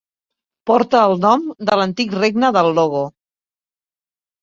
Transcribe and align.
Porta 0.69 1.01
el 1.09 1.13
nom 1.27 1.45
de 1.71 1.79
l'antic 1.81 2.19
Regne 2.25 2.53
del 2.59 2.73
Logo. 2.83 3.07